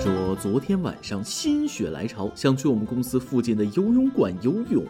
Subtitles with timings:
[0.00, 4.82] 说昨天晚上心血来潮，想去我们公司附近的游泳馆游泳，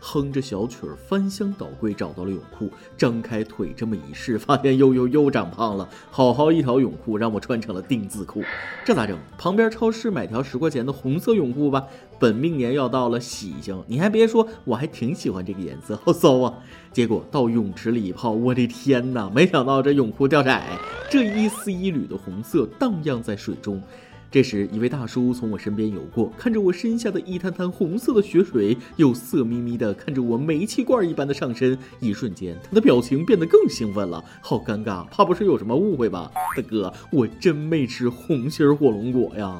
[0.00, 5.88] 哼着小曲儿翻箱倒柜找到了泳裤，张开腿这么一试，发现又又又长胖了。
[6.10, 8.42] 好好一条泳裤让我穿成了丁字裤，
[8.84, 9.16] 这咋整？
[9.38, 11.84] 旁边超市买条十块钱的红色泳裤吧。
[12.18, 16.52] 本命年要到了，喜庆，你还别说，我还挺喜欢这个颜色，好骚啊！
[16.90, 19.30] 结果到泳池里一泡，我的天哪！
[19.32, 20.50] 没想到这泳裤掉色，
[21.08, 23.80] 这一丝一缕的红色荡漾在水中。
[24.36, 34.22] 这时，一位大叔从我身边游过，看着我身下的一滩滩红色的血水，又色眯眯地看着我煤气罐一般的上身，一瞬间，他的表情变得更兴奋了。
[34.42, 36.30] 好尴尬，怕不是有什么误会吧？
[36.54, 39.58] 大哥，我真没吃红心火龙果呀！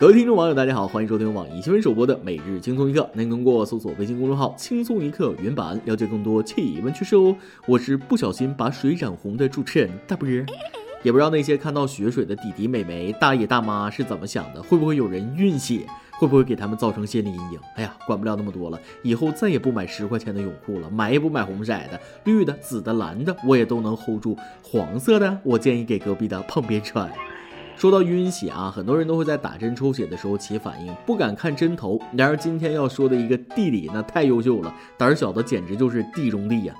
[0.00, 3.06] 各位听众网友，大家好，欢迎收听网易新闻首播的每日轻松一刻。
[3.12, 7.36] 您通过搜索微信公众号“轻松一刻”原版了解更多气温趋势哦。
[7.66, 10.46] 我是不小心把水染红的主持人大波儿。
[11.04, 14.62] 也不知道那些看到血水的弟弟妹妹、大爷大妈是怎么想的？
[14.62, 15.80] 会不会有人晕血？
[16.12, 17.60] 会不会给他们造成心理阴影？
[17.76, 24.34] 哎呀，管不了那么多了，以后再也不买十块钱的泳裤了，买也不买红色的、绿的、紫的、蓝的，我也都能 hold 住。
[24.62, 27.12] 黄色的，我建议给隔壁的胖边穿。
[27.80, 31.98] 说到晕血啊，很多人都会在打针抽血的时候起反应，不敢看针头。
[32.14, 36.74] 然而今天要说的一个弟弟，那太优秀了，胆儿小的简直就是地中地呀。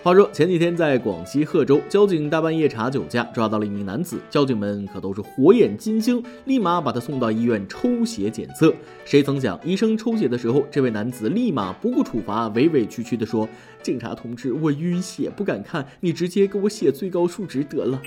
[0.00, 4.20] 话说前几天在广西贺州，交警大半夜查酒驾，抓到了一名男子。
[4.30, 8.72] 交警们可都是火眼金睛，立马把他送到医院抽血检测。
[9.04, 13.48] 谁曾想，医生抽血的时候，这位男子立马不顾处罚，委委屈屈地说
[13.82, 18.00] ：“警察同志，我晕血不敢看，你直接给我写最高数值得了。”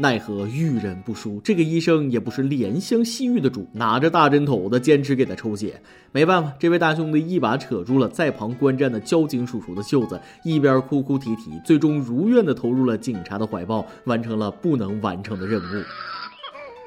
[0.00, 5.82] 奈何遇人不淑，这个医生也不是怜香惜玉的主，拿着大针头子坚持给他抽血。
[6.12, 15.84] 没办法，这位大兄弟一把扯住了在旁观战的交警叔叔的袖子，一边哭哭啼啼，最终如愿的投入了警察的怀抱，完成了不能完成的任务。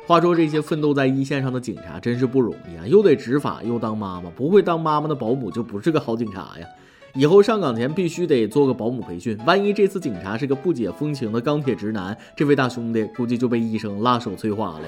[0.07, 6.65] 话说这些奋斗在一线上的警察真是不容易啊，又得执法又当妈妈，不会当妈妈的保姆就不是个好警察呀。
[7.13, 14.85] 以后上岗前必须得做个保姆培训，万一这次警察是个不解风情的钢铁直男，这位大兄弟估计就被医生拉手催化了。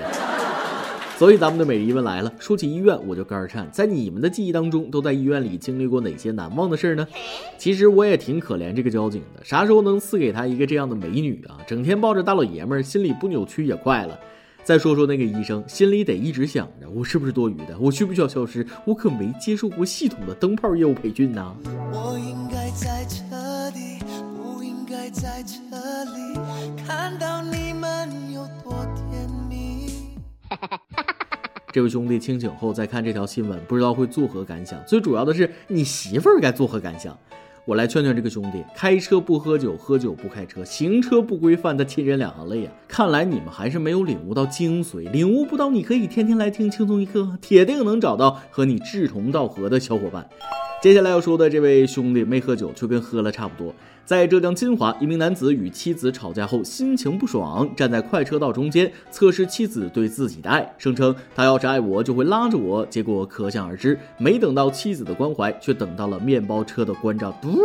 [1.20, 7.06] 所以咱们的每日一问来了，说起医院我就肝颤，在你们的记忆当中，都在医院里经历过哪些难忘的事呢？
[7.58, 11.60] 其实我也挺可怜这个交警的，啥时候能赐给他一个这样的美女啊？
[11.68, 14.18] 整天抱着大老爷们儿，心里不扭曲也快了。
[14.64, 17.78] 再说说那个医生，心里得一直想着，我是不是多余的？
[17.78, 18.66] 我需不需要消失？
[18.86, 21.54] 我可没接受过系统的灯泡业务培训呢。
[21.92, 24.00] 我应该在这里，
[24.38, 25.56] 不应该在这
[26.14, 26.40] 里，
[26.88, 30.18] 看到你们有多甜蜜。
[31.74, 34.80] 这位兄弟清醒后再看这条新闻，不知道会作何感想？
[34.86, 37.18] 最主要的是，你媳妇儿该作何感想？
[37.66, 42.74] 我来劝劝这个兄弟，开车不喝酒，喝酒不开车，行车不规范，他亲人两行泪啊！
[42.90, 50.28] 看来你们还是没有领悟到精髓，领悟不到，你可以天天来听轻松一刻，铁定能找到和你志同道合的小伙伴。
[50.84, 53.74] 接下来要说的这位兄弟没喝酒，却跟喝了差不多。
[54.04, 62.86] 在浙江金华，一名男子与妻子吵架后心情不爽，站在快车道中间测试妻子对自己的爱，声称他要是爱我就会拉着我。
[62.88, 67.58] 结果可想而知，没等到妻子的关怀，却等到了面包车的关照，嘟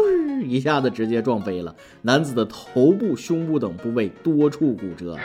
[0.47, 1.75] 一下子直接撞飞了。
[2.03, 5.17] 男子的头部、胸部等部位多处骨折。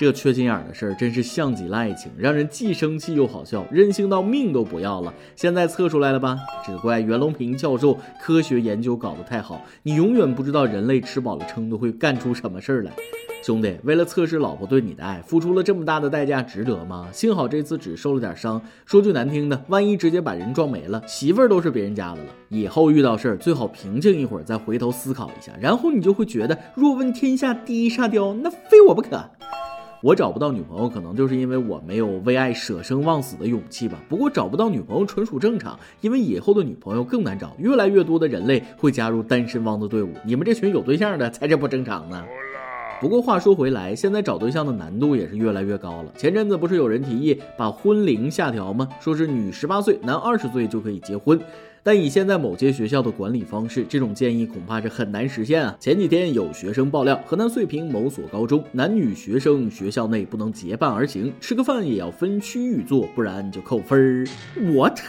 [0.00, 5.12] 这缺心眼的事儿真是像极了爱情，让人既生气又好笑，任性到命都不要了。
[5.36, 6.38] 现在测出来了吧？
[6.64, 12.90] 只怪袁隆平教授科学研究搞得太好，你永远不知道人类吃饱了撑的会干出什么事儿来。
[13.44, 17.06] 兄弟，为了测试老婆对你的爱，付出了这么大的代价，值得吗？
[17.12, 18.58] 幸好这次只受了点伤。
[18.86, 22.32] 说句难听的，万一直接把人撞没了，媳妇儿都是别人家的了。
[22.48, 29.30] 以后遇到事儿最好平静一会儿，再回头思考一下，然后你就会觉得，若问天下第一沙雕，那非我不可。
[30.02, 34.02] 我找不到女朋友，可能就是因为我没有为爱舍生忘死的勇气吧。
[34.08, 40.08] 不过找不到女朋友纯属正常，因为以后的女朋友更难找，越来越多的人类会加入单身汪的队伍。
[40.24, 42.24] 你们这群有对象的才是不正常呢。
[42.98, 46.12] 不过话说回来，现在找对象的难度也是越来越高了。
[46.16, 48.88] 前阵子不是有人提议把婚龄下调吗？
[49.00, 51.38] 说是女十八岁，男二十岁就可以结婚。
[51.82, 55.76] 但以现在某些学校的管理方式，这种建议恐怕是很难实现啊！
[55.80, 64.26] 前几天有学生爆料，河南遂平某所高中男女学生学校内不能结伴而行，吃个饭也要分区域坐，不然就扣分儿。
[64.74, 65.06] 我特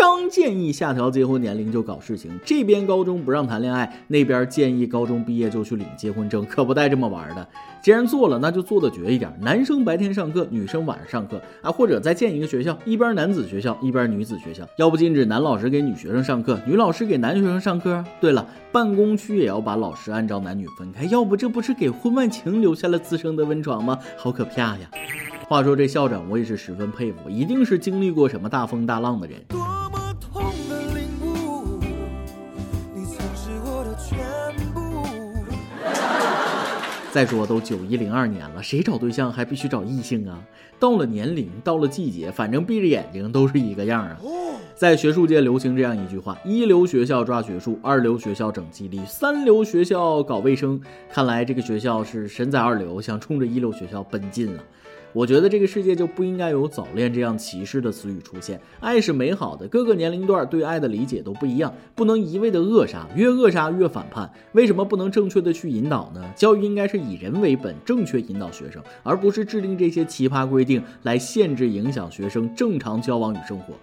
[0.00, 7.46] 刚建议下调结婚年龄就搞事情，这边高中不让谈恋爱，那边建议高中毕业就去领结婚证，可不带这么玩的。
[7.82, 8.88] 既然做了，那就做的。
[8.90, 14.66] 绝一点，男生白天上课，女生晚上上课啊，或者再建一个学校，一边男子学校，一边女子学校。
[14.78, 18.02] 要不禁止男老师给女学生上课，女老师给男学生上课。
[18.22, 23.44] 对了，办公区也要把老师按照男女分开，要不这不是给婚外情留下了滋生的。
[23.44, 23.98] 温床吗？
[24.16, 24.90] 好可怕呀！
[25.46, 29.26] 话说这校长，我也是十分佩服，一定是经历过什么大风大浪的。
[29.26, 29.59] 人。
[37.20, 40.42] 再说都九一零二年了，谁找对象还必须找异性啊？
[40.80, 44.16] 到了年龄，到了季节，反正闭着眼睛都是一个样啊。
[44.74, 50.80] 在学术界流行这样一句话：一流学校抓学术，二流学校整纪律，三流学校搞卫生。
[51.12, 54.62] 看来这个学校是神在二流，想冲着一流学校奔进了。
[55.12, 58.60] 我觉得这个世界就不应该有早恋这样歧视的词语出现。
[58.78, 64.30] 爱是美好的，各个年龄段对爱的理解都不一样，不能一味的扼杀，越扼杀越反叛。
[64.52, 66.24] 为什么不能正确的去引导呢？
[66.36, 70.69] 教育应该是以人为本，正确引导学生，而不是制定这些奇葩规定
[71.04, 73.74] 来限制影响学生正常交往与生活。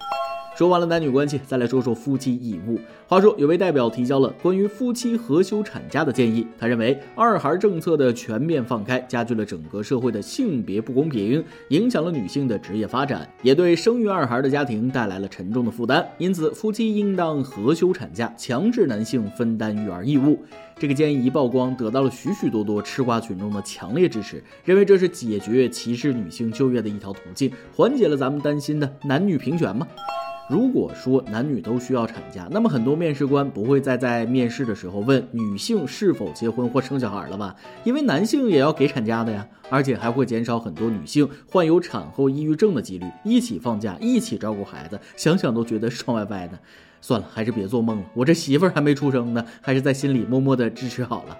[0.57, 2.79] 说完了男女关系，再来说说夫妻义务。
[3.07, 6.47] 话说，有位代表提交了关于夫妻合休产假的建议。
[6.57, 16.03] 他认为，二孩政策的全面放开，加剧了整个社会的性别不公平，影响了女性的职业发展，也对生育二孩的家庭带来了沉重的负担。
[16.17, 20.43] 因此，夫妻应当合休产假，强制男性分担育儿义务。
[20.79, 29.87] 这个建议一曝光，得到了许许多多吃瓜群众的强烈支持，认为这是解决歧视女性就业的一条途径，缓解了咱们担心的男女平权吗？
[30.49, 37.53] 如果说男女都需要产假，那么很多面试官不会再在面试的时候问女性是否结婚或生小孩了吧？
[37.83, 43.05] 因为男性也要给产假的呀，而且还会减少很多女性患有产后抑郁症的几率。
[43.25, 46.57] 一起放假，一起照顾孩子，想想都觉得爽歪歪的。
[47.01, 48.05] 算了，还是别做梦了。
[48.13, 51.37] 我这媳妇儿还没出生呢，还是在心里默默的支持好了。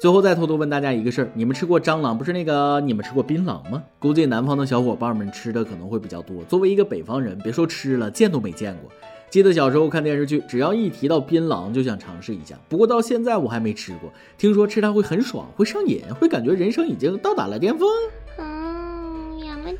[0.00, 2.16] 最后再偷偷问大家一个事儿：你们吃过蟑螂？
[2.16, 3.82] 不是那个，你们吃过槟榔吗？
[3.98, 6.44] 估计南方的小伙伴们吃的可能会比较多。
[6.44, 8.88] 作为一个北方人，别说吃了，见都没见过。
[9.28, 12.54] 记得小时候看电视剧，只要一提到槟榔，就想尝试一下。
[12.68, 17.88] 不过到现在我还没吃过，听说吃它会很爽，会上瘾，会感觉人生已经到达了巅峰。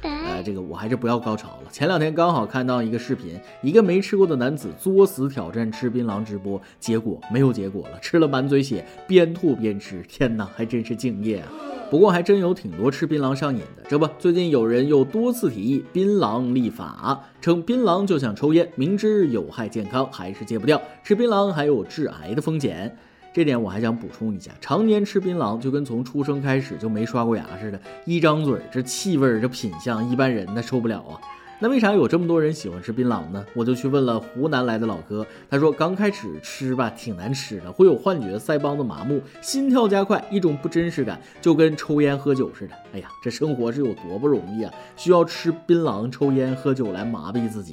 [0.02, 1.70] 呃，这个我还是不要高潮了。
[1.70, 10.02] 前两天刚好看到一个视频，一个没吃过的男子作死挑战吃槟榔直播，结果没有结果了，吃了满嘴血，边吐边吃。
[10.08, 11.49] 天哪，还真是敬业啊！
[11.90, 13.82] 不过还真有挺多吃槟榔上瘾的。
[13.88, 22.94] 这不，最近有人又多次提议槟榔立法，称槟榔就像抽烟，明知有害健康还是戒不掉，吃槟榔还有致癌的风险。
[23.38, 31.14] 这点我还想补充一下，常年吃槟榔就跟从出生开始就没刷过牙似的，一张嘴这气味这品相，一般人那受不了啊。
[31.61, 33.46] 那为啥有这么多人喜欢吃槟榔呢？
[33.55, 42.73] 我就去问了湖南来的老哥，他说刚开始吃吧挺难吃的，会有幻觉，腮帮子麻木，心跳加快，一种不真实感，就跟抽烟喝酒似的。
[42.93, 47.73] 哎呀，这生活是有多不容易啊，需要吃槟榔、抽烟、喝酒来麻痹自己。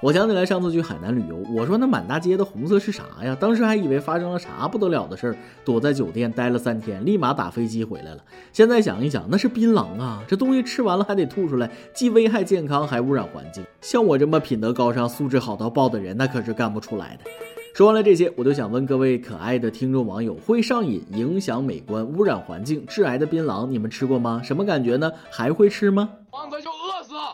[0.00, 3.36] 我想起来上次去海南旅游，我说那满大街的红色是啥呀？
[3.38, 8.22] 当时还以为发生了啥不得了的事儿，躲在酒店待了三天，立马打飞机回来了。
[8.52, 13.64] 现在想一想，那是槟榔啊，这东西吃完了还得吐出来，既危害健康还污染环境。
[13.80, 17.28] 像我这么品德高尚、素质好到爆的人，那可是干不出来的。
[17.74, 24.40] 说完了这些，我就想问各位可爱的听众网友：会上瘾、影响美观、污染环境、致癌的槟榔，你们吃过吗？
[24.44, 25.10] 什么感觉呢？
[25.28, 26.08] 还会吃吗？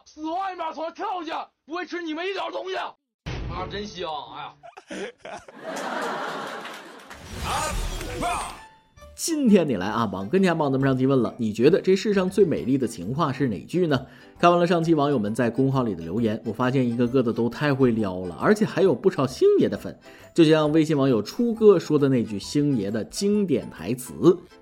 [0.05, 1.49] 死，外面从跳下去。
[1.67, 2.95] 不会吃你们一点东西，啊，
[3.71, 4.11] 真香！
[4.35, 4.43] 哎
[8.21, 8.55] 呀，
[9.17, 14.07] 今天你来啊，榜跟家邦咱们上提问了，你觉得这世上最美丽的情话是哪句呢？
[14.37, 19.97] 看完了上期网友们在公号里的留言，我发现一个个的都太会撩了，而且还有不少星爷的粉。
[20.35, 24.13] 就像微信网友初哥说的那句星爷的经典台词：“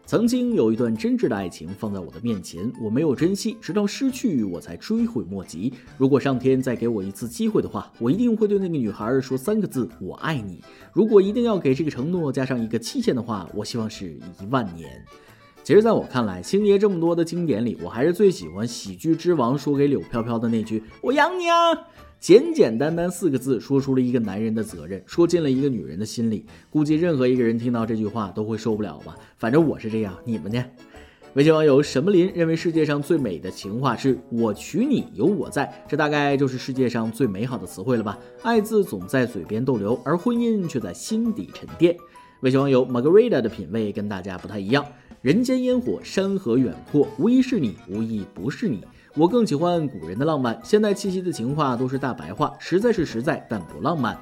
[0.05, 5.73] 曾经有一段真挚的爱情放在我的面前，我没有珍惜，直到失去我才追悔莫及。
[5.97, 10.63] 如果上天再给我一次机会的话，我一定会对那个女孩说三个字：我爱你。
[10.93, 14.91] 如果一定要给这个承诺加上一个期限的话，我希望是一万年。”
[15.65, 21.73] 其实，在我看来，星爷这么多的经典里，我还是最喜欢喜剧之王说给柳飘飘的那句“我养你啊”，
[22.19, 26.45] 简简单单四个字，说出了一个男人的责任，说进了一个女人的心里。
[26.69, 29.17] 估计任何一个人听到这句话都会受不了吧？
[29.39, 30.65] 反正我是这样，你们呢？
[31.35, 38.19] 微信网友什么林认为世界上最美的情话是“我娶你有我在”，这大概就是世界上最美好的词汇了吧？
[38.43, 41.97] 爱字总在嘴边逗留，而婚姻却在心底沉淀。
[42.41, 44.85] 微信网友 Margarita 的品味跟大家不太一样。
[45.23, 48.85] 人间烟火，山河远阔，无疑是你，无疑不是你。
[49.15, 54.19] 我更喜欢古人的浪漫，现代气息的情话都是大白话，实在是实在，但不浪漫。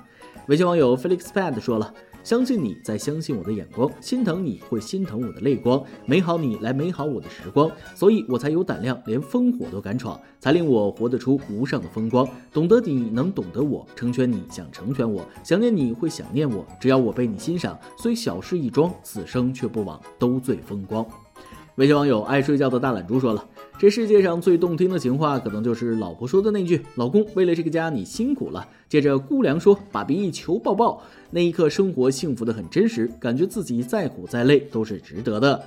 [0.48, 12.28] 微信网友 Felix Pad 说了，相信你在相信我的眼光，心疼你会心疼我的泪光，美好你来美好我的时光，所以我才有胆量连烽火都敢闯，才令我活得出无上的风光。
[12.52, 21.06] 懂得你能懂得我，成全你想成全我，想念你会想念我，只要我被你欣赏，虽小事一桩，此生却不枉都最风光。
[21.80, 23.42] 微信网友爱睡觉的大懒猪说了
[23.80, 28.68] ：“这世界上最动听的情话，可能就是老婆说的那句‘老公，为了这个家你辛苦了’。
[28.86, 35.58] 接着姑娘说‘爸比求抱抱’，那一刻生活幸福的很真实，感觉自己再苦再累都是值得的。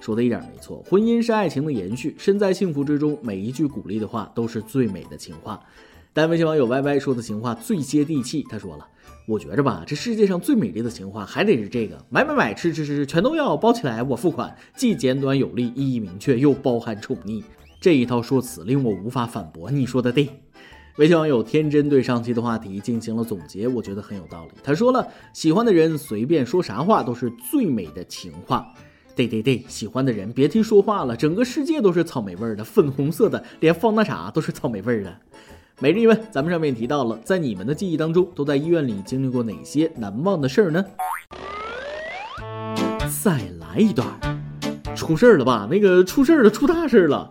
[0.00, 5.60] 说的一点没错，婚姻是爱情的延续，身在幸福之中，每一句鼓励的话都是最美的情话。
[6.12, 8.84] 但微信网友 Y Y 说的情话最接地气，他说了。”
[9.30, 14.52] 我觉着吧，这世界上最美丽的情话还得是这个：买买买，吃吃吃，全都要包起来，我付款。
[14.74, 17.40] 既简短有力，意义明确，又包含宠溺。
[17.80, 19.70] 这一套说辞令我无法反驳。
[19.70, 20.28] 你说的对。
[20.96, 24.50] 微信网友天真对上期的话题进行了总结，我觉得很有道理。
[24.64, 28.66] 他说了，喜欢的人随便说啥话都是最美的情话。
[29.14, 35.16] 对对对，喜欢的人别提说话了，整个世界都是草莓味儿的，粉红色的，连放那啥都是草莓味儿的。
[35.82, 40.84] 每日一问，咱们上面提到了，在你们的记忆当中，都在医院里经历过哪些难忘的事儿呢？
[43.22, 44.06] 再来一段，
[44.94, 45.66] 出事儿了吧？
[45.70, 47.30] 那个出事儿了，出大事儿了！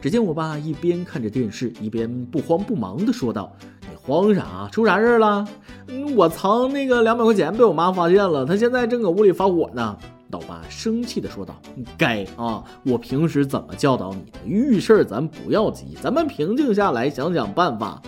[0.00, 3.52] 只见我爸一边看着电视，一边不慌不忙地说道
[3.82, 4.68] ：“你慌啥？
[4.70, 5.44] 出啥事儿了？
[5.88, 9.98] 嗯，我藏那个两百块钱被我妈发现了，她现在正搁屋里发火呢。”
[10.30, 11.58] 老爸生气的说道
[11.96, 12.62] ：“该啊！
[12.84, 14.38] 我平时怎么教导你的？
[14.44, 18.02] 遇事儿咱不要急，咱们平静下来想想办法。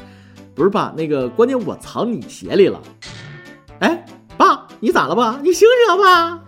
[0.55, 2.79] 不是爸，那个关键我藏你鞋里了。
[3.79, 4.05] 哎，
[4.37, 5.41] 爸，你咋了吧？
[5.43, 6.43] 你醒醒啊，爸！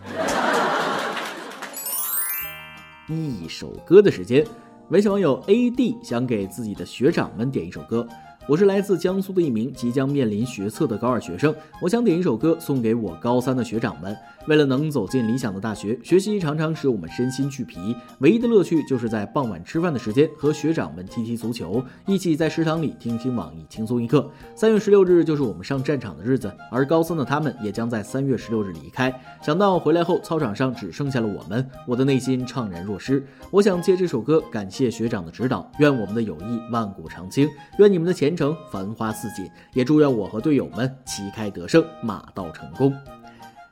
[3.15, 4.47] 一首歌的时间，
[4.91, 8.07] 微信网友 A D 想给自己的学长们点一首歌。
[8.49, 14.17] 我是来自江苏的一名即将面临学测的高二学生，我想点一首歌送给我高三的学长们。
[14.49, 24.29] 为了能走进理想的大学，学习常常使我们身心俱疲，唯一的乐趣就是在傍晚吃饭的时间和学长们踢踢足球，一起在食堂里听听网易轻松一刻。
[24.57, 29.15] 三月十六日就是我们上战场的日子，而高三的他们也将在三月十六日离开。
[29.41, 33.25] 想到回来后操场上只剩下了我们，我的内心怅然若失。
[33.53, 38.32] 我想借这首歌感谢学长的指导，愿我们的友谊万古长青，愿你们的前。
[38.33, 42.91] 前程繁花似锦，也祝愿我和队友们旗开得胜，马到成功。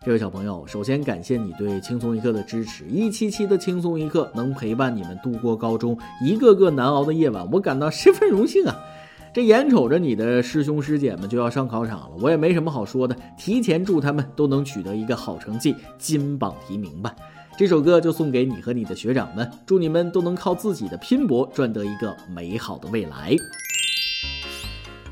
[0.04, 8.76] 这位小朋友，首先感谢你对轻松一刻的支持，一期期的轻松一刻能陪伴你们度过高中一个个难熬的夜晚，我感到十分荣幸啊！
[9.32, 17.14] 这眼瞅着你的师兄师姐们就要上考场了，我也没什么好说的，提前祝他们都能取得一个好成绩，金榜题名吧。
[17.56, 23.34] 这首歌就送给你和你的学长们，祝你们都能靠自己的拼搏赚得一个美好的未来。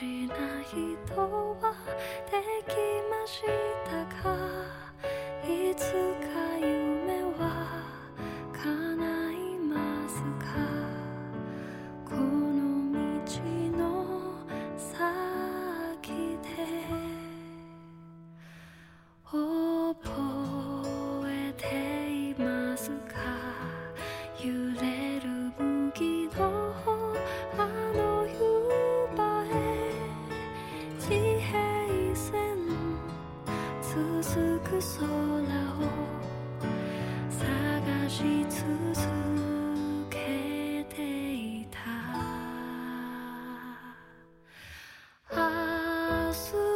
[0.00, 0.78] しな人
[1.60, 1.74] は
[2.30, 2.72] でき
[3.10, 3.44] まし
[3.84, 3.90] た
[4.22, 4.32] か？
[5.46, 5.92] いつ
[6.24, 6.29] か
[46.40, 46.69] 夜